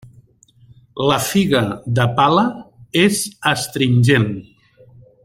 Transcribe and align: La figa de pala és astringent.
La 1.09 1.17
figa 1.25 1.61
de 1.99 2.07
pala 2.15 2.47
és 3.05 3.23
astringent. 3.55 4.29